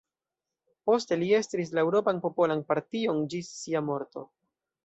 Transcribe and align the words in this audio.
Poste 0.89 1.17
li 1.25 1.27
estris 1.41 1.73
la 1.79 1.83
Eŭropan 1.87 2.21
Popolan 2.25 2.65
Partion 2.73 3.23
ĝis 3.35 3.55
sia 3.63 3.87
morto. 3.93 4.27